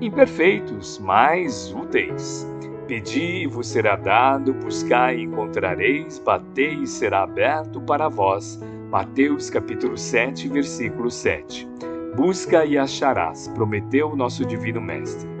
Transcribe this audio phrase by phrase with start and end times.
[0.00, 2.46] imperfeitos, mas úteis.
[2.86, 8.58] Pedi e vos será dado, buscai e encontrareis, batei e será aberto para vós.
[8.90, 11.68] Mateus capítulo 7, versículo 7.
[12.16, 15.39] Busca e acharás, prometeu o nosso divino mestre.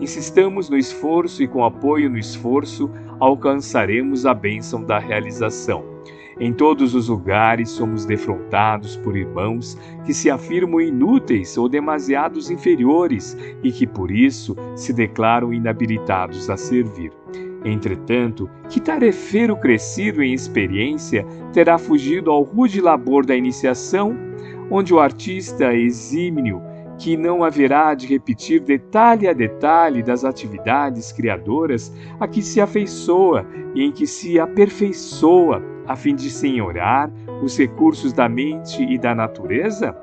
[0.00, 5.84] Insistamos no esforço e com apoio no esforço alcançaremos a bênção da realização.
[6.40, 9.76] Em todos os lugares somos defrontados por irmãos
[10.06, 16.56] que se afirmam inúteis ou demasiados inferiores e que por isso se declaram inabilitados a
[16.56, 17.12] servir.
[17.62, 24.16] Entretanto, que tarefeiro crescido em experiência terá fugido ao rude labor da iniciação,
[24.70, 26.62] onde o artista exímio
[27.00, 31.90] que não haverá de repetir detalhe a detalhe das atividades criadoras
[32.20, 37.10] a que se afeiçoa e em que se aperfeiçoa, a fim de senhorar
[37.42, 39.96] os recursos da mente e da natureza?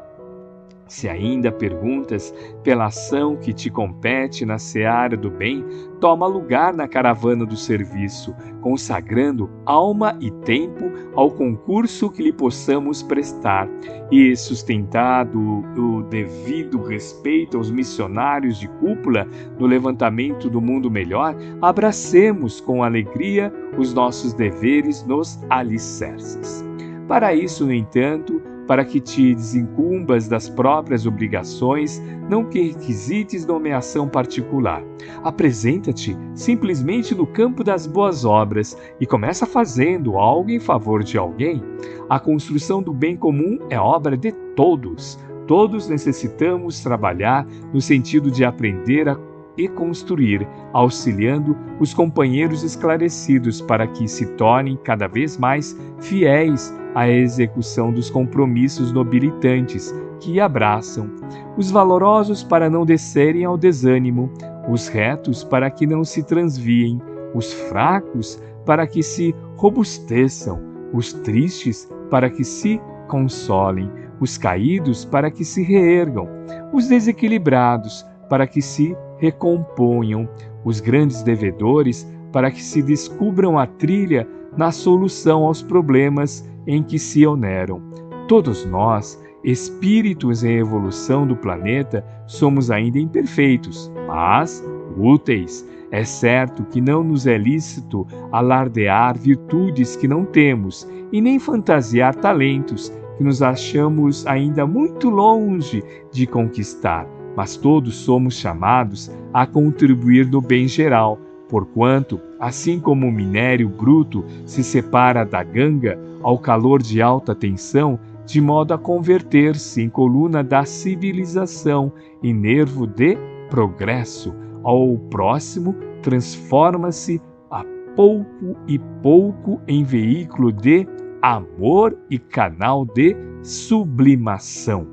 [0.88, 2.34] Se ainda perguntas
[2.64, 5.66] pela ação que te compete na seara do bem,
[6.00, 13.04] toma lugar na caravana do serviço, consagrando alma e tempo ao concurso que lhe possamos
[13.04, 13.68] prestar,
[14.12, 15.38] e sustentado
[15.78, 19.28] o devido respeito aos missionários de cúpula
[19.60, 26.66] no levantamento do mundo melhor, abracemos com alegria os nossos deveres nos alicerces.
[27.08, 34.08] Para isso, no entanto, para que te desincumbas das próprias obrigações, não que requisites nomeação
[34.08, 34.84] particular.
[35.24, 41.64] Apresenta-te simplesmente no campo das boas obras e começa fazendo algo em favor de alguém.
[42.10, 45.18] A construção do bem comum é obra de todos.
[45.48, 49.16] Todos necessitamos trabalhar no sentido de aprender a
[49.58, 57.10] e construir, auxiliando os companheiros esclarecidos para que se tornem cada vez mais fiéis à
[57.10, 61.10] execução dos compromissos nobilitantes que abraçam,
[61.58, 64.32] os valorosos para não descerem ao desânimo,
[64.70, 67.02] os retos para que não se transviem,
[67.34, 70.60] os fracos para que se robusteçam,
[70.94, 76.28] os tristes para que se consolem, os caídos para que se reergam,
[76.74, 80.28] os desequilibrados para que se recomponham
[80.64, 87.00] os grandes devedores para que se descubram a trilha na solução aos problemas em que
[87.00, 87.82] se oneram.
[88.28, 94.64] Todos nós, espíritos em evolução do planeta, somos ainda imperfeitos, mas
[94.98, 95.68] úteis.
[95.90, 102.14] É certo que não nos é lícito alardear virtudes que não temos e nem fantasiar
[102.14, 110.26] talentos que nos achamos ainda muito longe de conquistar mas todos somos chamados a contribuir
[110.26, 116.82] no bem geral, porquanto, assim como o minério bruto se separa da ganga ao calor
[116.82, 121.94] de alta tensão, de modo a converter-se em coluna da civilização
[122.24, 123.16] e nervo de
[123.52, 124.34] progresso,
[124.64, 127.22] ao próximo transforma-se
[127.52, 127.64] a
[127.96, 130.88] pouco e pouco em veículo de
[131.22, 134.88] amor e canal de sublimação.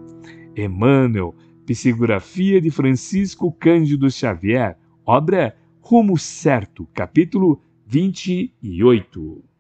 [0.57, 1.35] Emmanuel
[1.67, 9.54] Psicografia de Francisco Cândido Xavier, obra Rumo Certo, capítulo 28.